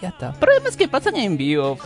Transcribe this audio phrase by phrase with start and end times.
[0.00, 0.34] Ya está.
[0.38, 1.78] Pero además que pasan en vivo.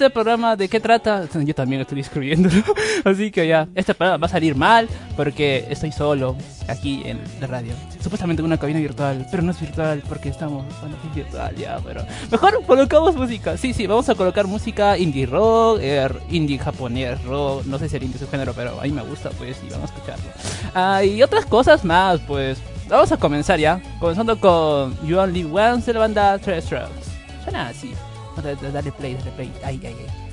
[0.00, 1.28] este programa de qué trata?
[1.44, 2.62] Yo también estoy escribiéndolo.
[3.04, 6.36] Así que ya, este programa va a salir mal porque estoy solo
[6.68, 7.74] aquí en la radio.
[8.02, 10.64] Supuestamente en una cabina virtual, pero no es virtual porque estamos.
[10.80, 12.02] Bueno, es virtual ya, pero.
[12.30, 13.58] Mejor colocamos música.
[13.58, 17.66] Sí, sí, vamos a colocar música indie rock, er, indie japonés rock.
[17.66, 19.70] No sé si el indie es un género, pero a mí me gusta, pues, y
[19.70, 20.30] vamos a escucharlo.
[20.74, 22.58] Ah, y otras cosas más, pues.
[22.88, 23.82] Vamos a comenzar ya.
[23.98, 27.92] Comenzando con You Only Once de la banda Tres Suena así.
[28.40, 29.52] dale, dale play, dale play.
[29.62, 30.30] Ahí, ahí, ahí.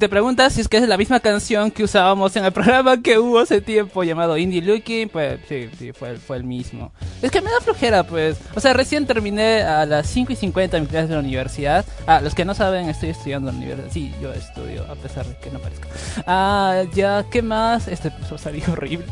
[0.00, 3.18] Te preguntas si es que es la misma canción que usábamos en el programa que
[3.18, 6.90] hubo hace tiempo llamado Indie Looking, pues sí, sí, fue, fue el mismo.
[7.20, 8.38] Es que me da flojera, pues.
[8.54, 11.84] O sea, recién terminé a las 5 y 50 mi clase de la universidad.
[12.06, 13.92] Ah, los que no saben, estoy estudiando en la universidad.
[13.92, 15.86] Sí, yo estudio, a pesar de que no parezca.
[16.26, 17.86] Ah, ya, ¿qué más?
[17.86, 19.04] Este episodio salió horrible.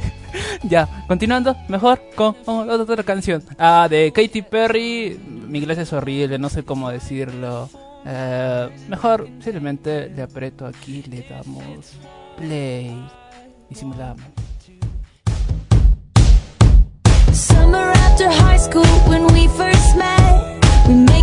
[0.62, 3.42] ya, continuando, mejor con otra canción.
[3.58, 5.20] Ah, de Katy Perry.
[5.48, 7.68] Mi inglés es horrible, no sé cómo decirlo.
[8.04, 11.92] Eh, mejor simplemente le aprieto aquí, le damos
[12.36, 12.94] play
[13.68, 14.24] y simulamos.
[17.32, 21.17] Summer after high school when we first met.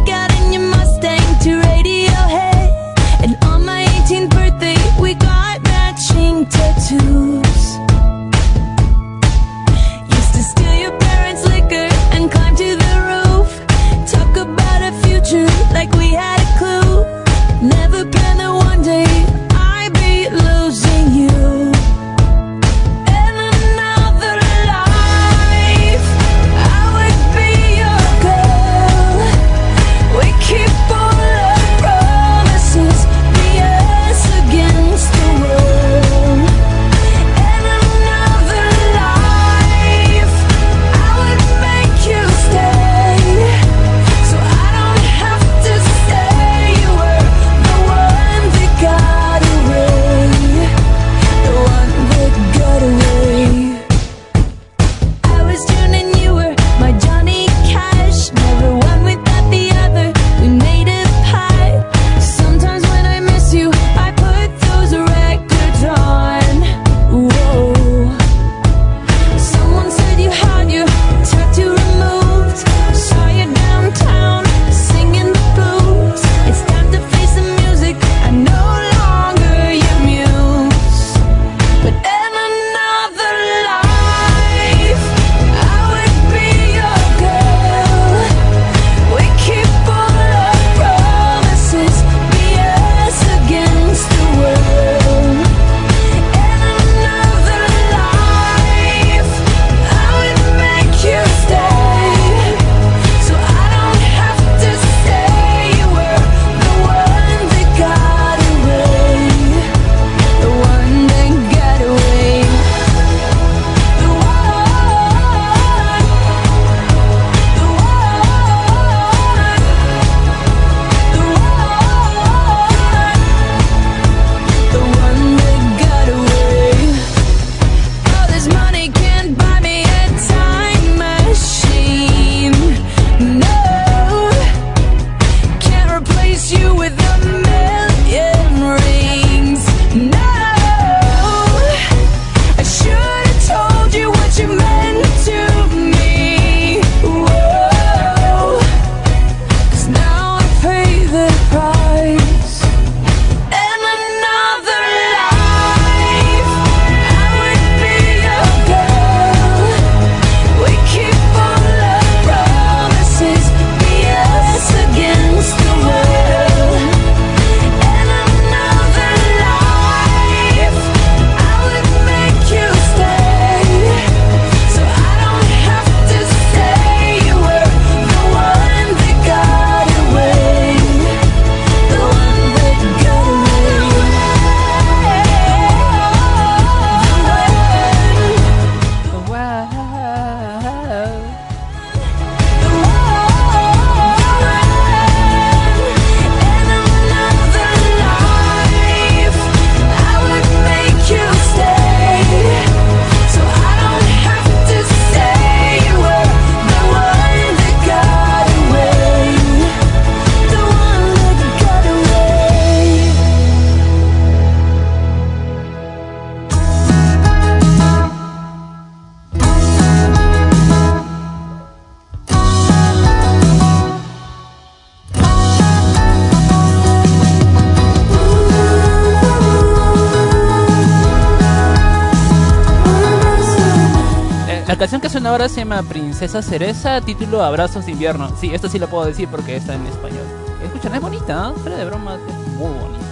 [234.76, 238.30] La canción que suena ahora se llama Princesa Cereza, título Abrazos de invierno.
[238.38, 240.26] Sí, esto sí lo puedo decir porque está en español.
[240.62, 241.60] Escuchan, es bonita, ¿eh?
[241.62, 243.05] fuera de bromas, es muy bonita.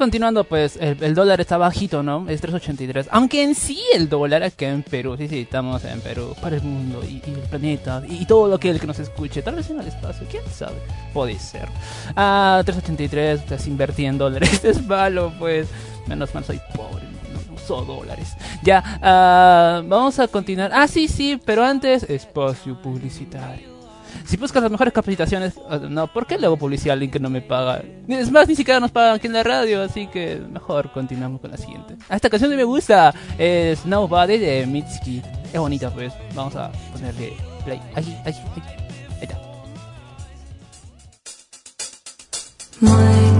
[0.00, 2.26] Continuando, pues el, dólar está bajito, ¿no?
[2.26, 3.08] Es 3.83.
[3.10, 6.62] Aunque en sí el dólar acá en Perú, sí, sí, estamos en Perú, para el
[6.62, 9.78] mundo y, el planeta y, todo lo que el que nos escuche, tal vez en
[9.78, 10.78] el espacio, quién sabe,
[11.12, 11.68] puede ser.
[12.16, 15.68] Ah, 3.83, pues invertí en dólares, es malo, pues.
[16.06, 18.32] Menos mal soy pobre, no uso dólares.
[18.62, 20.70] Ya, ah, vamos a continuar.
[20.72, 23.69] Ah, sí, sí, pero antes, espacio publicitario.
[24.24, 25.54] Si buscas las mejores capacitaciones,
[25.88, 27.82] no, ¿por qué le hago publicidad a alguien que no me paga?
[28.08, 31.50] Es más, ni siquiera nos pagan aquí en la radio, así que mejor continuamos con
[31.50, 31.96] la siguiente.
[32.08, 35.22] Ah, esta canción me gusta es Nobody de Mitski.
[35.52, 36.12] Es bonita, pues.
[36.34, 37.32] Vamos a ponerle
[37.64, 37.80] play.
[37.94, 38.60] Aquí, aquí, aquí.
[38.60, 39.36] Ahí está.
[42.80, 42.88] My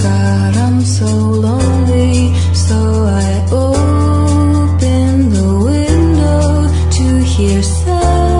[0.02, 2.74] God, I'm so lonely, so
[3.06, 8.39] I open the window to hear sounds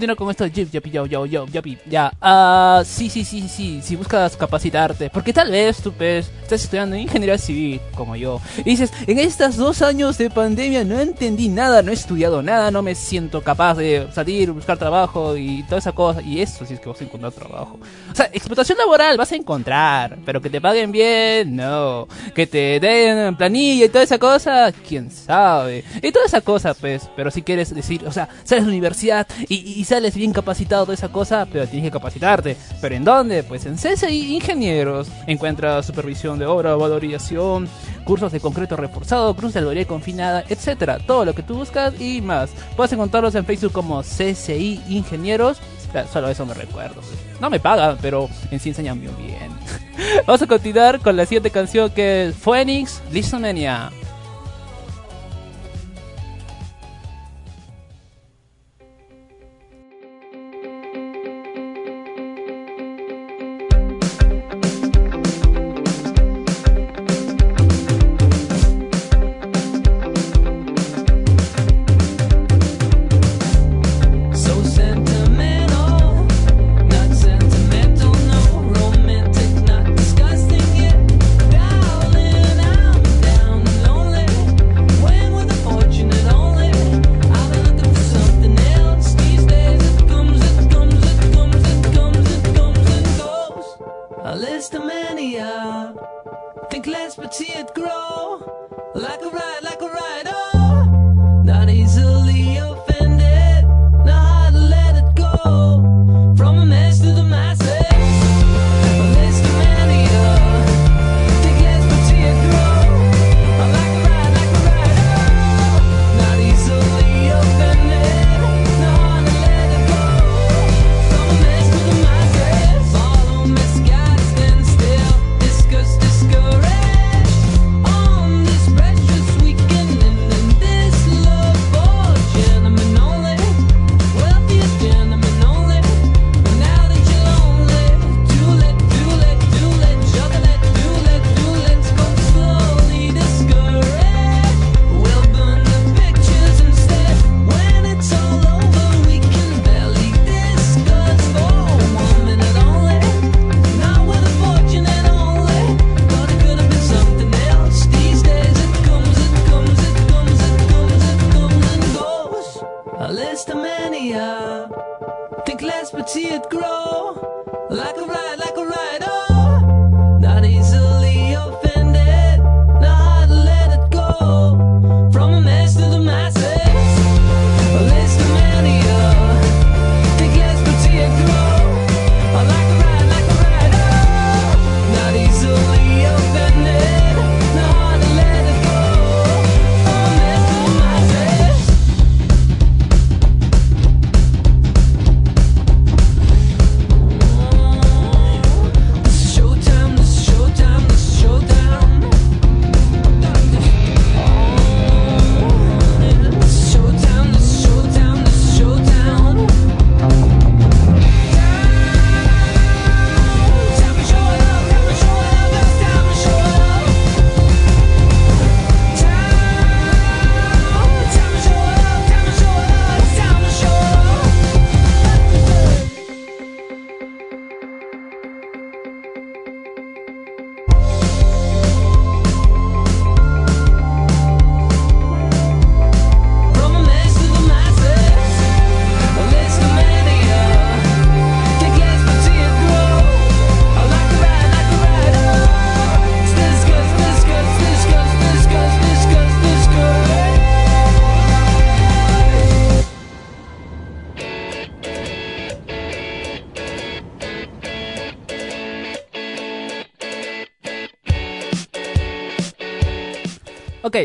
[0.00, 0.46] continuar con esto.
[0.46, 1.76] Yip, yapi, yo, yo, yo, yapi.
[1.84, 2.10] Ya.
[2.22, 3.80] Ah, sí, sí, sí, sí.
[3.82, 5.10] Si buscas capacitarte.
[5.10, 8.40] Porque tal vez tú, pues, estás estudiando ingeniería civil, como yo.
[8.58, 12.70] Y dices, en estos dos años de pandemia no entendí nada, no he estudiado nada,
[12.70, 16.22] no me siento capaz de salir, buscar trabajo y toda esa cosa.
[16.22, 17.78] Y eso sí es que vas a encontrar trabajo.
[18.10, 20.16] O sea, explotación laboral vas a encontrar.
[20.24, 22.08] Pero que te paguen bien, no.
[22.34, 25.84] Que te den planilla y toda esa cosa, quién sabe.
[26.02, 27.10] Y toda esa cosa, pues.
[27.14, 30.86] Pero si quieres decir, o sea, sales de la universidad y, y sales bien capacitado
[30.86, 32.56] de esa cosa, pero tienes que capacitarte.
[32.80, 33.42] ¿Pero en dónde?
[33.42, 35.08] Pues en CSI Ingenieros.
[35.26, 37.68] Encuentras supervisión de obra, valorización,
[38.04, 41.00] cursos de concreto reforzado, cursos de confinada, etcétera.
[41.04, 42.50] Todo lo que tú buscas y más.
[42.76, 45.58] Puedes encontrarlos en Facebook como CSI Ingenieros.
[46.12, 47.00] Solo eso me recuerdo.
[47.40, 49.50] No me pagan, pero en sí enseñan bien.
[50.24, 53.90] Vamos a continuar con la siguiente canción que es Phoenix Listomania.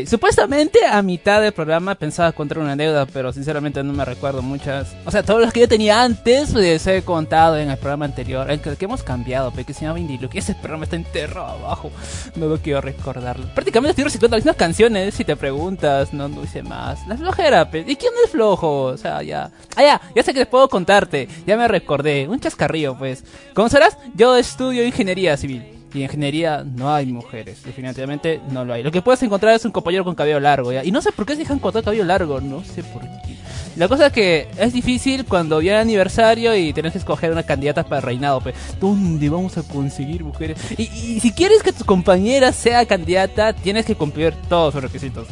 [0.04, 4.94] Supuestamente a mitad del programa pensaba contar una deuda, pero sinceramente no me recuerdo muchas.
[5.04, 8.50] O sea, todos los que yo tenía antes les he contado en el programa anterior,
[8.50, 10.32] el que, hemos cambiado, pero que se llama Indie Look.
[10.34, 11.90] Ese programa está enterrado abajo.
[12.34, 13.46] No lo quiero recordarlo.
[13.54, 17.06] Prácticamente estoy reciclando las mismas canciones, si te preguntas, no, no hice más.
[17.06, 17.84] La flojera, pe.
[17.86, 18.82] ¿y quién es flojo?
[18.82, 19.50] O sea, ya.
[19.76, 21.28] Ah, ya, ya sé que les puedo contarte.
[21.46, 22.28] Ya me recordé.
[22.28, 23.24] Un chascarrillo, pues.
[23.54, 23.96] ¿Cómo serás?
[24.14, 25.75] Yo estudio ingeniería civil.
[25.96, 28.82] Y en ingeniería no hay mujeres, definitivamente no lo hay.
[28.82, 30.70] Lo que puedes encontrar es un compañero con cabello largo.
[30.70, 33.34] Y no sé por qué se dejan cortar cabello largo, no sé por qué.
[33.76, 37.44] La cosa es que es difícil cuando viene el aniversario y tienes que escoger una
[37.44, 38.54] candidata para reinado, pues.
[38.78, 40.58] ¿Dónde vamos a conseguir mujeres?
[40.76, 45.26] Y, y si quieres que tu compañera sea candidata, tienes que cumplir todos sus requisitos.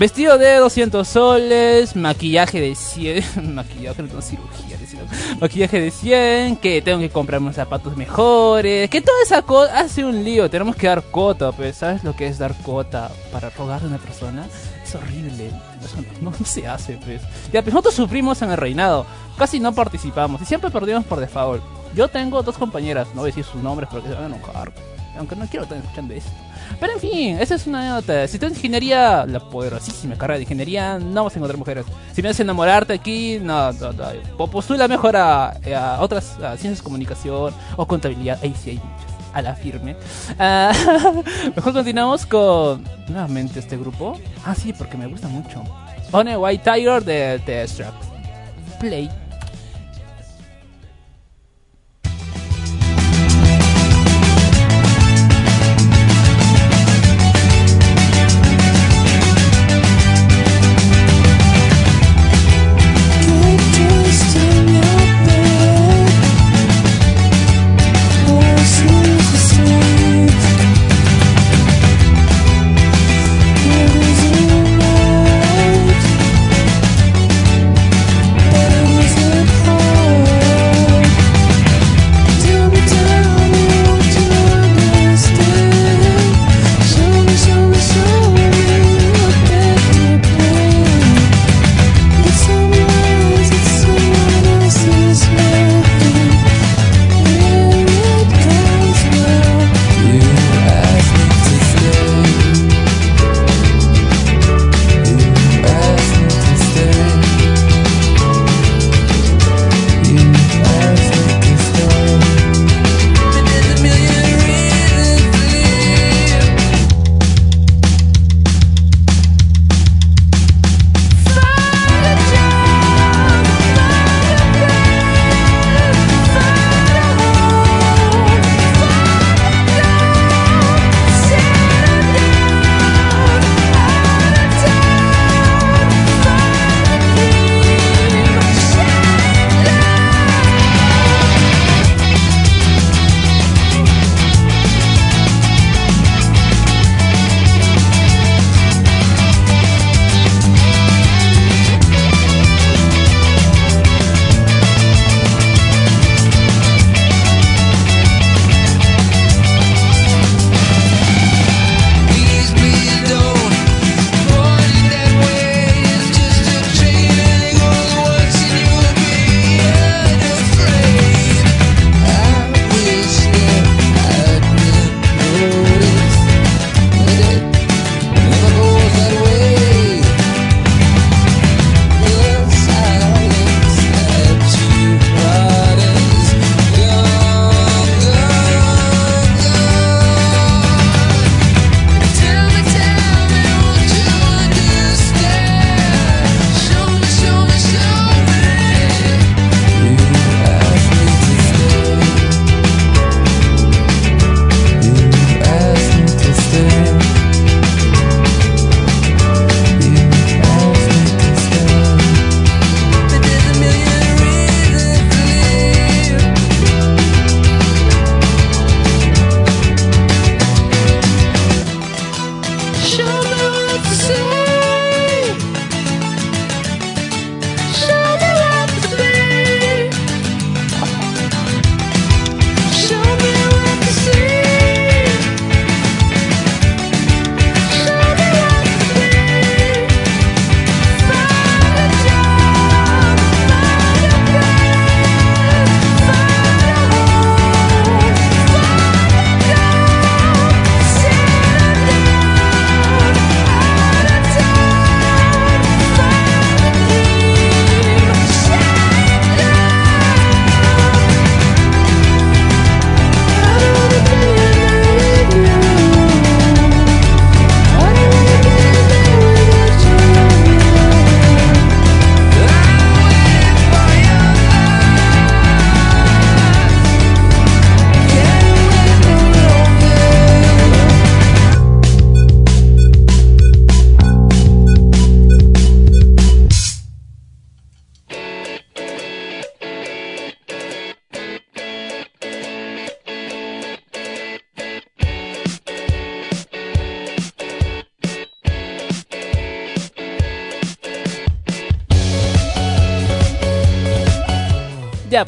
[0.00, 4.78] Vestido de 200 soles, maquillaje de 100, maquillaje no cirugía,
[5.38, 10.02] maquillaje de 100, que tengo que comprarme unos zapatos mejores, que toda esa cosa hace
[10.02, 13.82] un lío, tenemos que dar cota, pues, ¿sabes lo que es dar cota para rogar
[13.82, 14.46] a una persona?
[14.82, 15.50] Es horrible,
[16.22, 17.20] no se hace, pues.
[17.52, 19.04] Ya, pues nosotros sufrimos en el reinado,
[19.36, 21.62] casi no participamos y siempre perdimos por default.
[21.94, 24.72] Yo tengo dos compañeras, no voy a decir sus nombres porque se van a enojar,
[25.18, 26.30] aunque no quiero estar escuchando esto.
[26.78, 28.26] Pero en fin, esa es una nota.
[28.28, 31.84] Si tú en ingeniería, la poderosísima carrera de ingeniería, no vas a encontrar mujeres.
[32.14, 34.04] Si vienes a enamorarte aquí, no, no, no.
[34.36, 38.38] Po- Postula mejor a, a otras ciencias de comunicación o contabilidad.
[38.42, 39.10] Ahí sí hay muchas.
[39.32, 39.94] A la firme.
[40.40, 40.72] Ah,
[41.56, 44.18] mejor continuamos con nuevamente este grupo.
[44.44, 45.62] Ah, sí, porque me gusta mucho.
[46.10, 47.66] One White Tiger de The.
[48.80, 49.08] Play.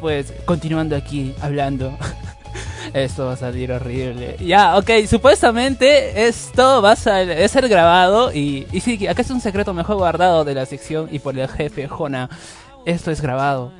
[0.02, 1.96] Pues, continuando aquí hablando.
[2.92, 4.36] Esto va a salir horrible.
[4.40, 9.72] Ya, ok, supuestamente esto va a ser grabado y, y sí, acá es un secreto
[9.72, 12.28] mejor guardado de la sección y por el jefe Jona.
[12.84, 13.72] Esto es grabado.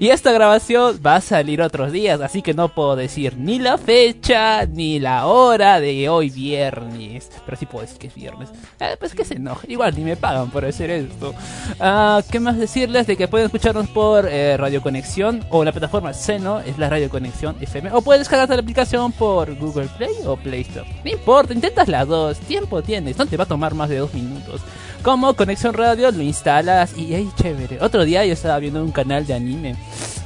[0.00, 3.78] Y esta grabación va a salir otros días, así que no puedo decir ni la
[3.78, 7.30] fecha ni la hora de hoy viernes.
[7.44, 8.50] Pero sí puedo decir que es viernes.
[8.80, 9.70] Eh, pues que se enoje.
[9.70, 11.34] Igual ni me pagan por hacer esto.
[11.80, 13.06] Ah, ¿Qué más decirles?
[13.06, 17.10] De que pueden escucharnos por eh, Radio Conexión o la plataforma Seno, es la Radio
[17.10, 17.92] Conexión FM.
[17.92, 20.88] O puedes descargarte la aplicación por Google Play o Play Store.
[21.04, 22.38] No importa, intentas las dos.
[22.40, 24.60] Tiempo tienes, no te va a tomar más de dos minutos.
[25.04, 27.78] Como Conexión Radio lo instalas y ahí chévere.
[27.82, 29.76] Otro día yo estaba viendo un canal de anime.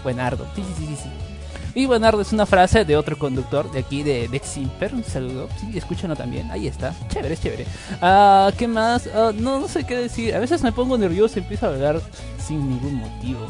[0.04, 0.46] Buenardo.
[0.54, 1.08] Sí, sí, sí, sí.
[1.74, 4.94] Y Buenardo es una frase de otro conductor de aquí de Dex Simper.
[4.94, 5.48] Un saludo.
[5.58, 6.48] Sí, escúchanlo también.
[6.52, 6.94] Ahí está.
[7.08, 7.66] Chévere, es chévere.
[8.00, 9.08] Ah, ¿Qué más?
[9.12, 10.32] Ah, no, sé qué decir.
[10.36, 12.00] A veces me pongo nervioso y empiezo a hablar
[12.38, 13.40] sin ningún motivo.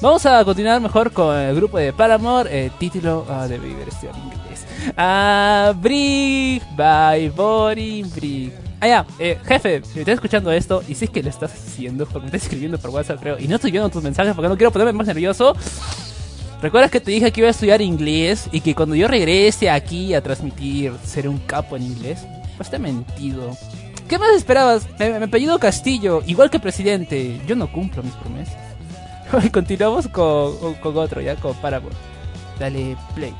[0.00, 2.66] Vamos a continuar mejor con el grupo de Paramore.
[2.66, 5.76] eh, título ah, de Viver este en inglés.
[5.80, 8.69] Brick by Body Brick.
[8.80, 11.52] Ah, ya, eh, jefe, si me estás escuchando esto y si es que lo estás
[11.52, 14.48] haciendo, porque me estás escribiendo por WhatsApp, creo, y no estoy viendo tus mensajes porque
[14.48, 15.54] no quiero ponerme más nervioso.
[16.62, 20.14] ¿Recuerdas que te dije que iba a estudiar inglés y que cuando yo regrese aquí
[20.14, 22.20] a transmitir seré un capo en inglés?
[22.56, 23.56] Pues te he mentido.
[24.08, 24.86] ¿Qué más esperabas?
[24.98, 27.40] Me, me apellido Castillo, igual que presidente.
[27.46, 28.56] Yo no cumplo mis promesas.
[29.52, 31.94] Continuamos con, con otro, ya con Paramore.
[32.58, 33.34] Dale play.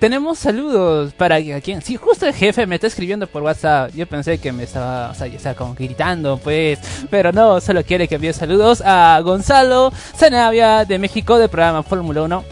[0.00, 1.82] Tenemos saludos para a quien.
[1.82, 3.92] Sí, justo el jefe me está escribiendo por WhatsApp.
[3.94, 6.78] Yo pensé que me estaba, o sea, estaba como gritando, pues.
[7.10, 12.22] Pero no, solo quiere que envíe saludos a Gonzalo Zanavia de México del programa Fórmula
[12.22, 12.44] 1.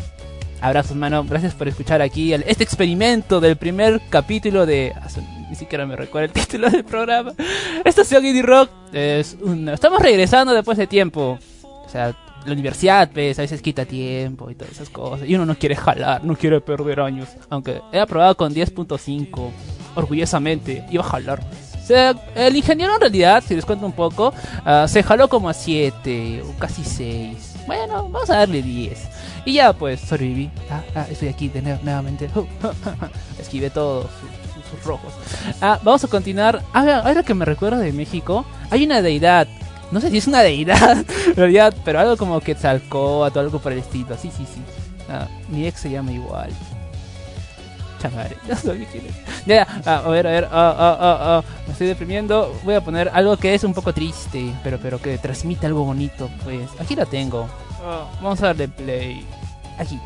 [0.61, 1.25] Abrazos, mano.
[1.25, 4.93] Gracias por escuchar aquí este experimento del primer capítulo de.
[4.97, 5.07] ah,
[5.49, 7.33] Ni siquiera me recuerdo el título del programa.
[7.85, 11.39] Estación Indie Rock es una- Estamos regresando después de tiempo.
[11.63, 12.15] O sea,
[12.49, 15.29] la universidad, pues, a veces quita tiempo y todas esas cosas.
[15.29, 17.29] Y uno no quiere jalar, no quiere perder años.
[17.51, 19.51] Aunque he aprobado con 10.5,
[19.95, 21.41] orgullosamente, iba a jalar.
[21.41, 24.33] O sea, el ingeniero en realidad, si les cuento un poco,
[24.65, 27.55] ah, se jaló como a 7 o casi 6.
[27.67, 28.99] Bueno, vamos a darle 10.
[29.47, 30.51] Y ya pues sobreviví.
[30.71, 32.29] Ah, ah, estoy aquí de nuevo- nuevamente.
[33.41, 34.07] Esquivé todos
[34.71, 35.13] sus rojos.
[35.63, 36.63] Ah, vamos a continuar.
[36.75, 39.49] Ah, ahora que me recuerdo de México, hay una deidad.
[39.91, 43.73] No sé si es una deidad, en realidad, pero algo como Quetzalcóatl o algo por
[43.73, 44.17] el estilo.
[44.17, 44.61] Sí, sí, sí.
[45.09, 46.51] Ah, mi ex se llama igual.
[48.01, 49.15] Chamare, no sabía quién es.
[49.47, 52.55] Ya, ah, a ver, a ver, ah, me estoy deprimiendo.
[52.65, 56.29] Voy a poner algo que es un poco triste, pero, pero que transmite algo bonito.
[56.45, 57.49] Pues aquí la tengo.
[58.21, 59.27] Vamos a darle play.
[59.79, 59.99] Aquí.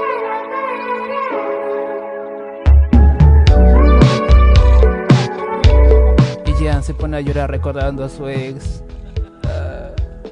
[6.60, 8.82] Jean se pone a llorar recordando a su ex.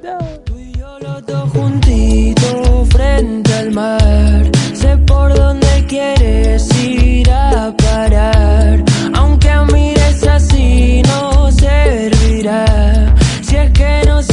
[0.02, 0.18] No.
[0.44, 4.42] Tú y yo los dos juntitos frente al mar.
[4.74, 8.84] Sé por dónde quieres ir a parar.
[9.14, 13.14] Aunque mires así no servirá.
[13.40, 14.27] Si es que nos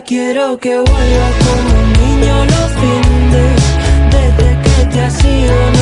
[0.00, 3.60] Quiero que vuelvas como un niño los fines.
[4.10, 5.81] Desde que te has ido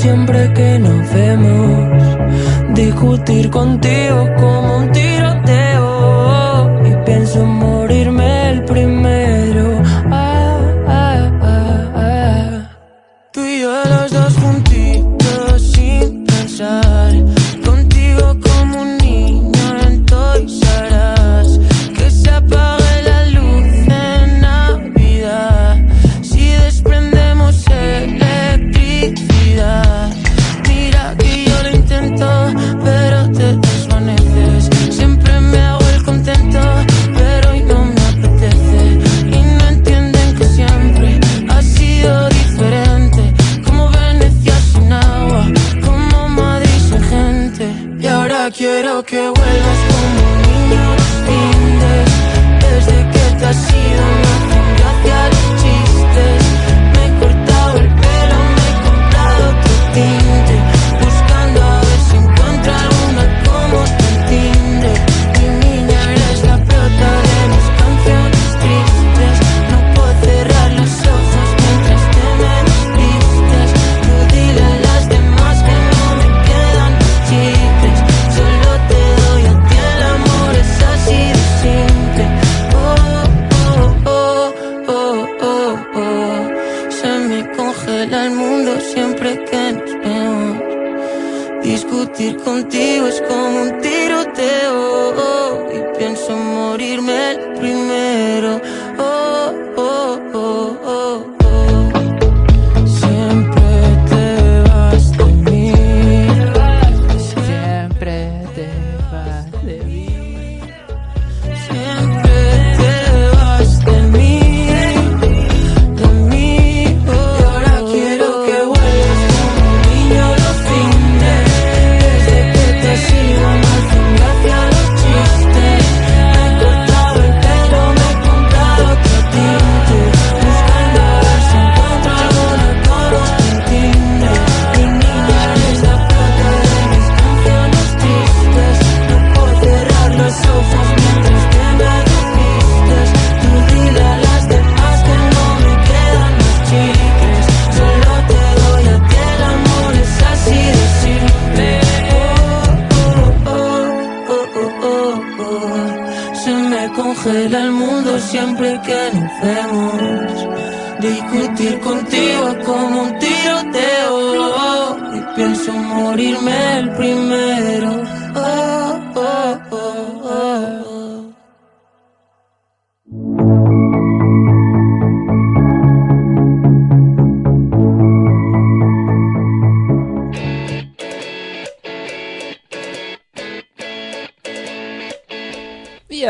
[0.00, 2.74] siempre que nos vemos.
[2.74, 5.19] Discutir contigo como un tiroteo.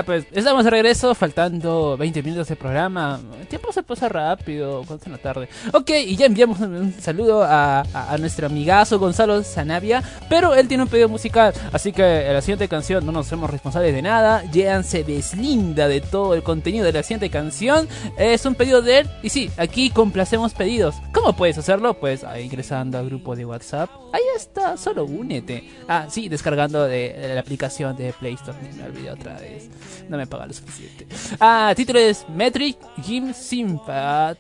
[0.05, 3.21] Pues, estamos de regreso, faltando 20 minutos de programa.
[3.41, 5.49] El tiempo se pasa rápido, cuando es la tarde.
[5.73, 10.83] Ok, y ya enviamos un, saludo a, a- nuestro amigazo Gonzalo Zanavia, pero él tiene
[10.85, 14.43] un pedido musical, así que en la siguiente canción no nos hacemos responsables de nada.
[14.53, 17.89] Jean deslinda de todo el contenido de la siguiente canción.
[18.17, 20.95] Es un pedido de él, y sí, aquí complacemos pedidos.
[21.13, 21.95] ¿Cómo puedes hacerlo?
[21.95, 23.91] Pues ahí ingresando al grupo de WhatsApp.
[24.13, 25.69] Ahí está, solo únete.
[25.89, 28.59] Ah, sí, descargando de, de la aplicación de Play Store.
[28.77, 29.69] Me olvidé otra vez.
[30.09, 31.07] No me paga lo suficiente.
[31.39, 32.77] Ah, título es Metric
[33.07, 34.39] Gym Sympathy.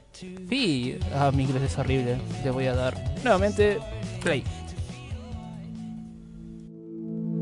[1.14, 2.18] Ah, mi inglés es horrible.
[2.45, 3.78] Le voy a dar nuevamente
[4.22, 4.43] play.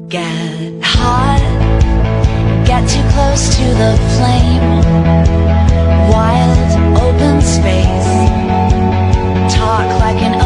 [0.09, 1.43] Get hot,
[2.65, 4.81] get too close to the flame.
[6.09, 8.09] Wild open space,
[9.55, 10.41] talk like an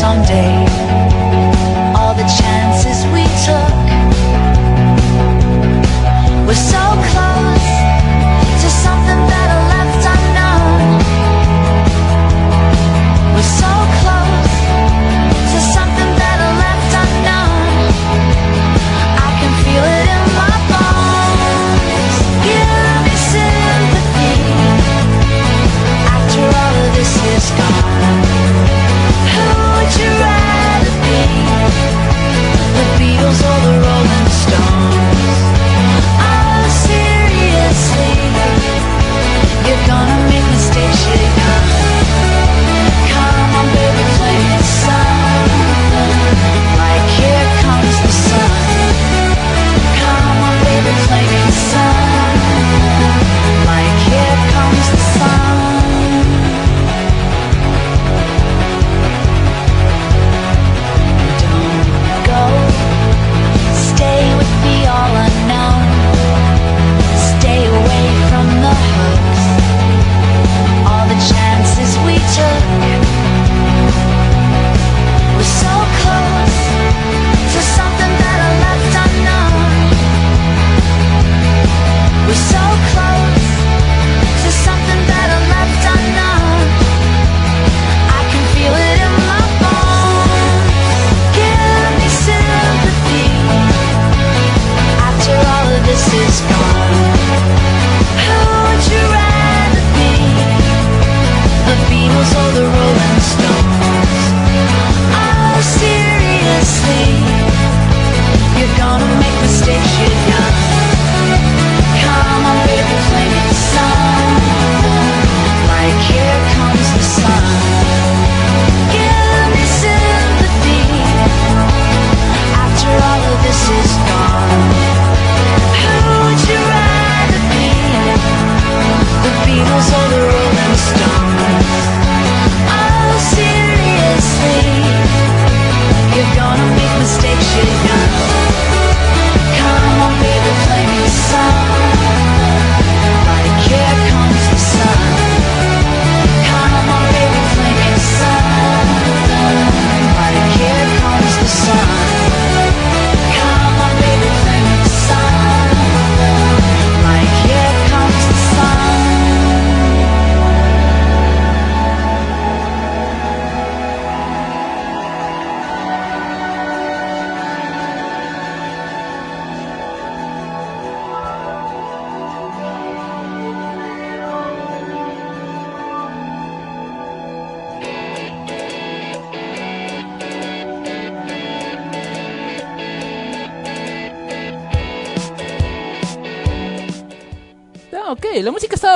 [0.00, 0.64] someday
[1.94, 3.79] all the chances we took.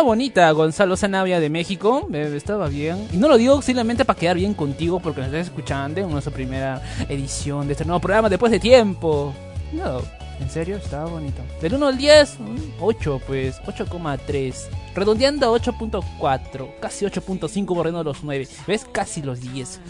[0.05, 3.09] Bonita, Gonzalo Zanavia de México, eh, estaba bien.
[3.12, 6.32] Y no lo digo simplemente para quedar bien contigo porque nos estás escuchando en nuestra
[6.32, 9.34] primera edición de este nuevo programa después de tiempo.
[9.72, 10.00] No,
[10.40, 11.42] En serio, estaba bonito.
[11.61, 14.68] Del 1 al 10, un 8, pues, 8,3.
[14.94, 18.48] Redondeando a 8.4, casi 8.5 borrando los 9.
[18.66, 18.86] ¿Ves?
[18.90, 19.80] Casi los 10.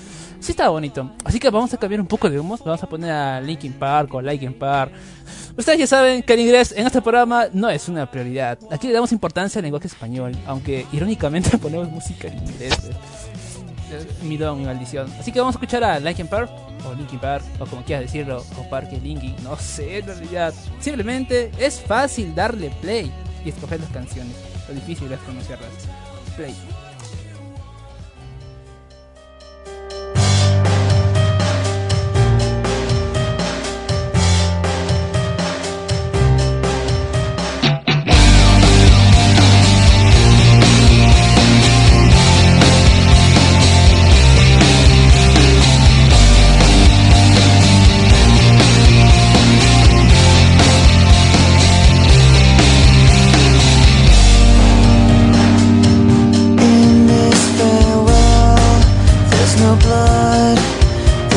[0.45, 1.11] Sí estaba bonito.
[1.25, 2.61] Así que vamos a cambiar un poco de humos.
[2.63, 4.93] Vamos a poner a Linkin Park o Linkin Park.
[5.57, 8.59] Ustedes ya saben que el inglés en este programa no es una prioridad.
[8.71, 12.91] Aquí le damos importancia al lenguaje español, aunque irónicamente ponemos música en inglés.
[14.23, 15.11] Mi don, mi maldición.
[15.19, 16.51] Así que vamos a escuchar a Linkin Park,
[16.87, 20.53] o Linkin Park, o como quieras decirlo, o Parque Linkin, no sé, en realidad.
[20.79, 23.11] Simplemente es fácil darle play
[23.47, 24.37] y escoger las canciones.
[24.69, 25.71] Lo difícil es conocerlas.
[26.37, 26.55] Play.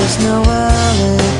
[0.08, 1.36] There's no alibi.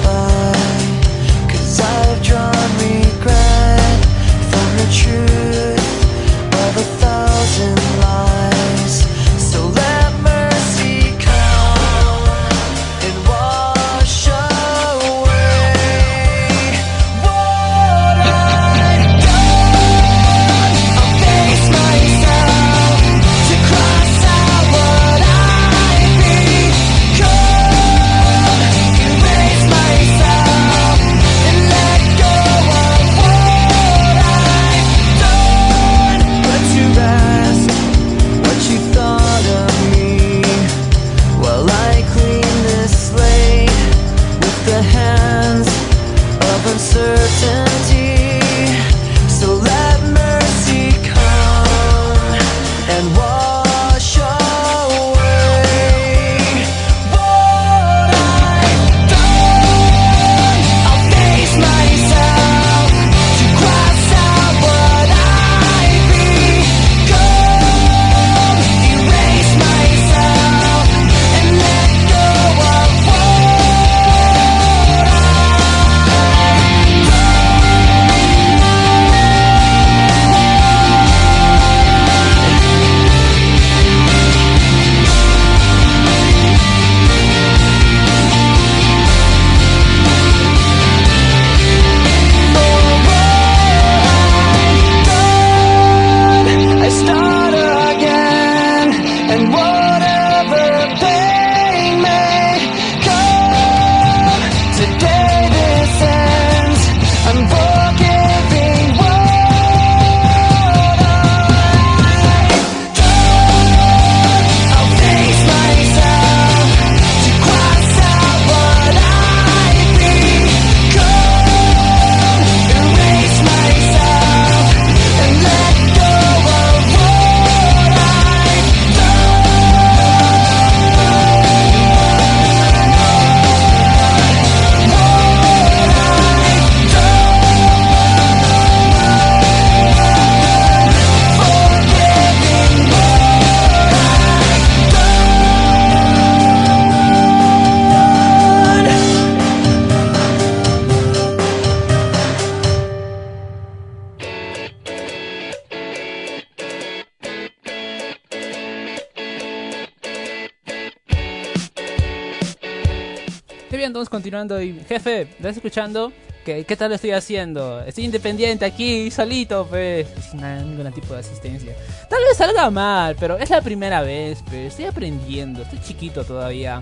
[164.38, 164.62] Continuando.
[164.62, 166.12] Y jefe, ¿estás escuchando?
[166.46, 167.82] ¿Qué, ¿Qué tal lo estoy haciendo?
[167.82, 170.08] Estoy independiente aquí, solito, pues.
[170.30, 171.76] Sin ningún tipo de asistencia.
[172.10, 174.72] Tal vez salga mal, pero es la primera vez, pues.
[174.72, 176.82] Estoy aprendiendo, estoy chiquito todavía.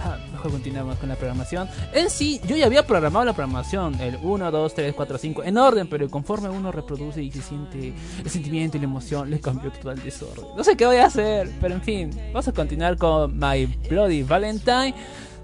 [0.00, 1.68] Ah, mejor continuamos con la programación.
[1.94, 5.56] En sí, yo ya había programado la programación, el 1, 2, 3, 4, 5, en
[5.56, 9.72] orden, pero conforme uno reproduce y se siente el sentimiento y la emoción, le cambió
[9.72, 10.44] todo el desorden.
[10.56, 14.22] No sé qué voy a hacer, pero en fin, vamos a continuar con My Bloody
[14.22, 14.94] Valentine.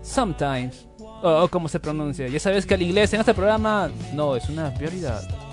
[0.02, 0.89] Sometimes,
[1.22, 2.28] o, o como se pronuncia.
[2.28, 5.49] Ya sabes que el inglés en este programa no es una prioridad.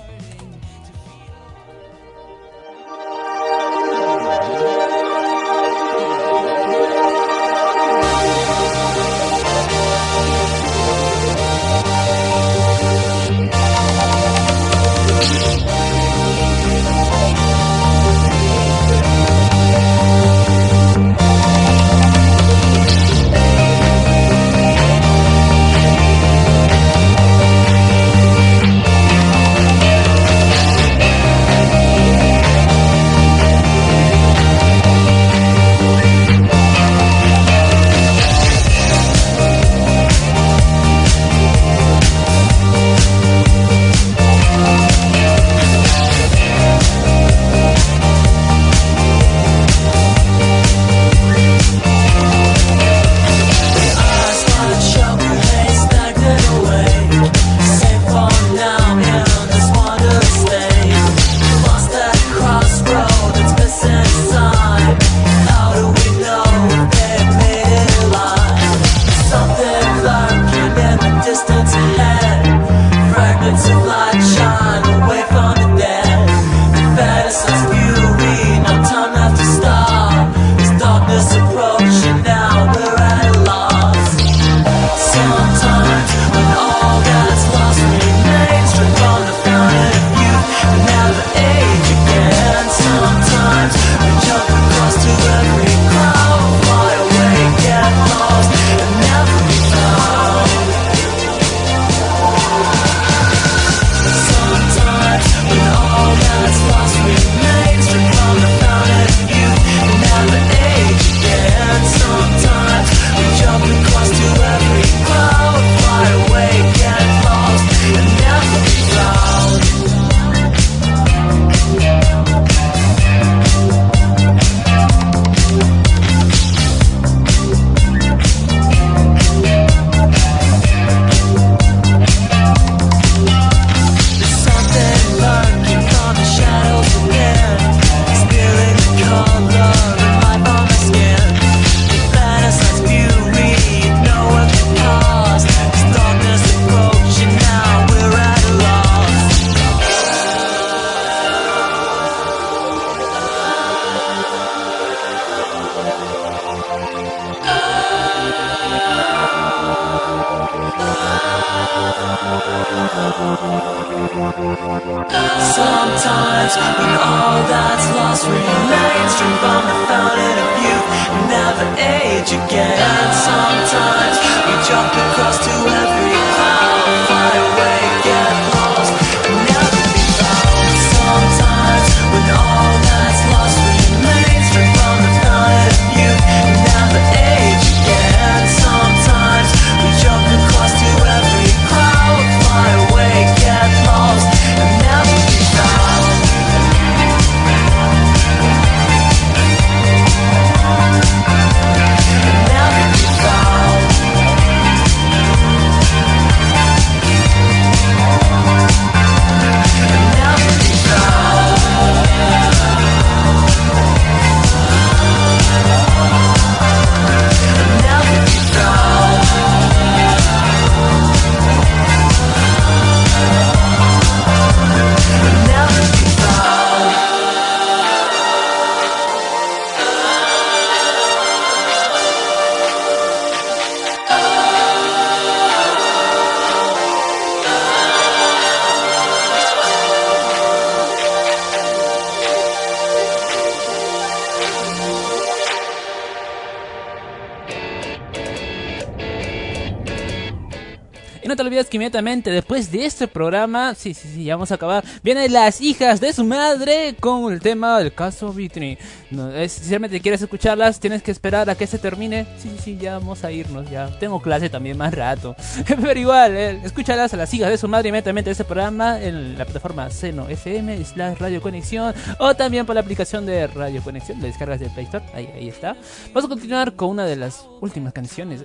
[251.87, 253.73] inmediatamente después de este programa.
[253.73, 254.83] Sí, sí, sí, ya vamos a acabar.
[255.03, 258.77] Vienen las hijas de su madre con el tema del caso Vitri.
[259.09, 262.25] No, es, si quieres escucharlas, tienes que esperar a que se termine.
[262.39, 263.69] Sí, sí, sí, ya vamos a irnos.
[263.69, 265.33] Ya tengo clase también más rato.
[265.65, 269.37] Pero igual, eh, escúchalas a las hijas de su madre inmediatamente de este programa en
[269.37, 271.93] la plataforma Seno FM, slash Radio Conexión.
[272.19, 274.19] O también por la aplicación de Radio Conexión.
[274.19, 275.05] La descargas del Play Store.
[275.13, 275.77] Ahí, ahí está.
[276.07, 278.43] Vamos a continuar con una de las últimas canciones.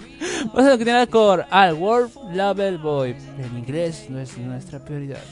[0.46, 5.22] vamos a continuar con All World Level Boy, el inglés no es nuestra prioridad.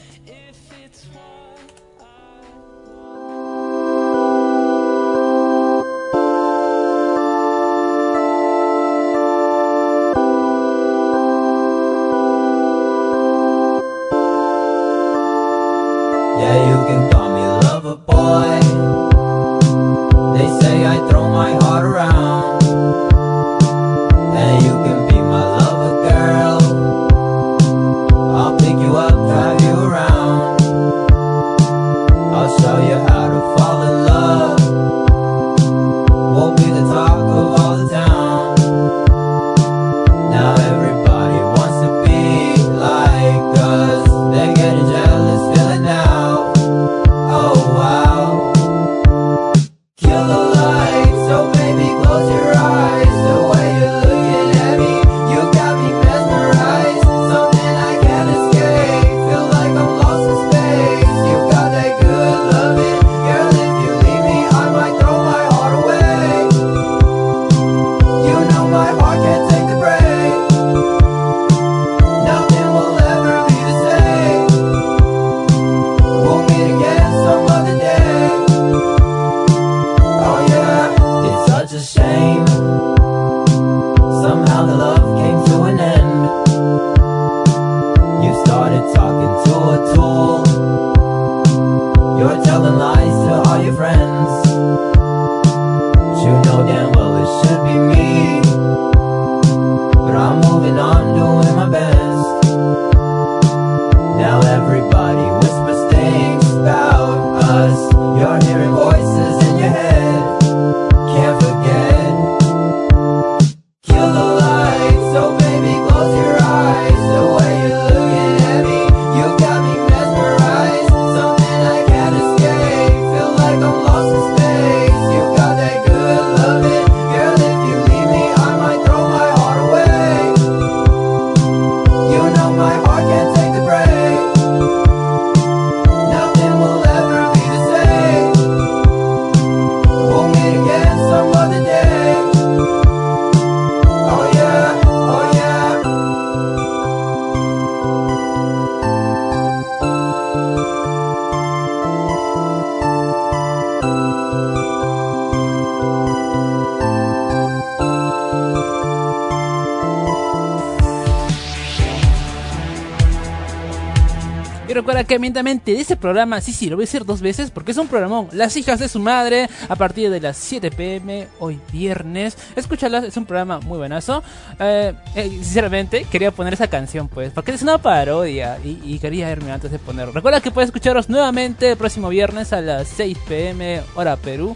[165.15, 167.87] Ambientamente de ese programa, sí, sí, lo voy a decir dos veces porque es un
[167.87, 168.29] programón.
[168.31, 172.37] Las hijas de su madre, a partir de las 7 pm, hoy viernes.
[172.55, 174.23] Escúchalas, es un programa muy buenazo.
[174.59, 179.31] Eh, eh, sinceramente, quería poner esa canción, pues, porque es una parodia y, y quería
[179.31, 180.13] irme antes de ponerlo.
[180.13, 184.55] Recuerda que puedes escucharos nuevamente el próximo viernes a las 6 pm, hora Perú.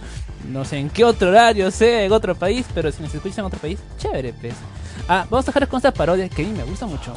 [0.52, 3.46] No sé en qué otro horario sea, en otro país, pero si nos escuchan en
[3.46, 4.54] otro país, chévere, pues.
[5.08, 7.14] Ah, vamos a dejar con esta parodia que a mí me gusta mucho.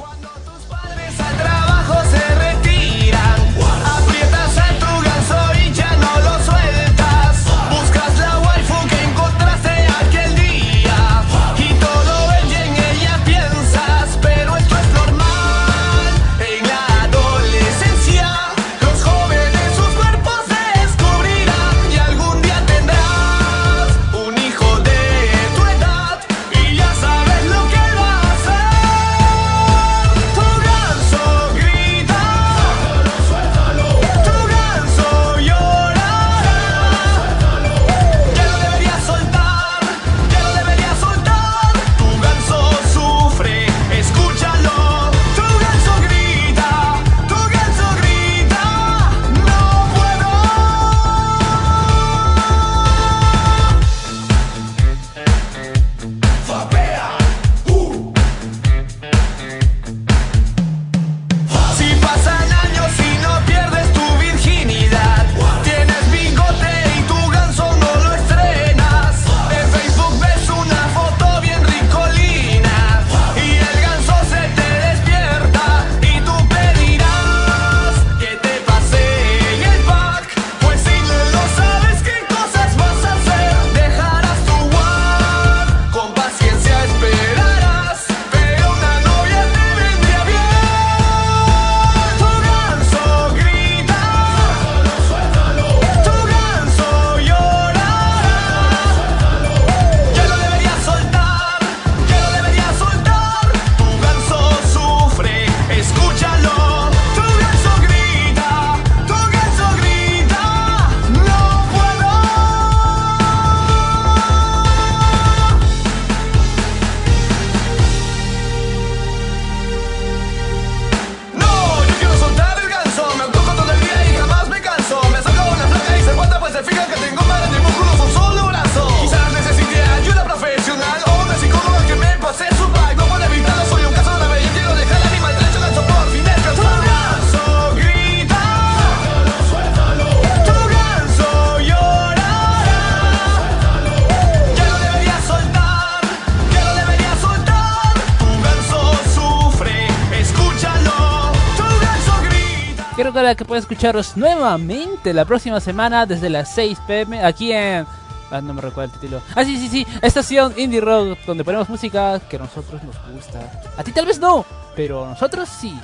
[153.59, 157.87] Escucharos nuevamente la próxima semana desde las 6 pm aquí en...
[158.31, 159.23] Ah, no me recuerdo el título.
[159.35, 159.87] Ah, sí, sí, sí.
[160.03, 163.41] Estación Indie Rock, donde ponemos música que a nosotros nos gusta.
[163.77, 164.45] A ti tal vez no,
[164.75, 165.79] pero a nosotros sí.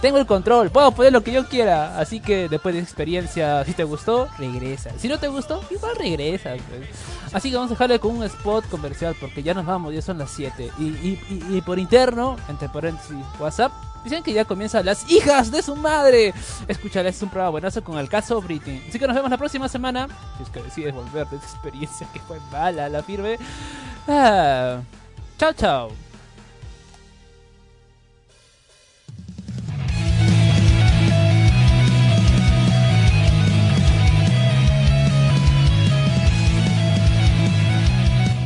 [0.00, 1.98] Tengo el control, puedo poner lo que yo quiera.
[1.98, 4.90] Así que después de experiencia, si te gustó, regresa.
[4.96, 6.50] Si no te gustó, igual regresa.
[6.68, 6.88] pues.
[7.32, 10.18] Así que vamos a dejarle con un spot comercial porque ya nos vamos, ya son
[10.18, 10.70] las 7.
[10.78, 11.20] Y, y,
[11.50, 13.72] y- por interno, entre paréntesis, WhatsApp,
[14.04, 16.32] dicen que ya comienzan las hijas de su madre.
[16.68, 18.80] Escúchala, es un programa buenazo con el caso Britney.
[18.88, 20.06] Así que nos vemos la próxima semana.
[20.36, 23.36] Si es que decides volver de esa experiencia que fue mala, la firme.
[24.06, 24.78] Ah,
[25.38, 26.07] chao, chao.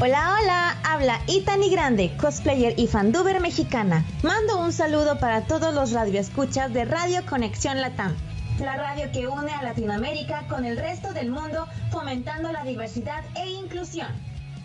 [0.04, 4.04] Hola, hola, habla Itani Grande, cosplayer y fanduber mexicana.
[4.24, 8.12] Mando un saludo para todos los radioescuchas de Radio Conexión Latam,
[8.58, 13.48] la radio que une a Latinoamérica con el resto del mundo, fomentando la diversidad e
[13.48, 14.08] inclusión.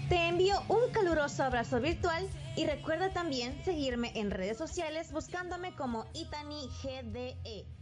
[0.09, 6.05] Te envío un caluroso abrazo virtual y recuerda también seguirme en redes sociales buscándome como
[6.15, 7.76] Itani GDE.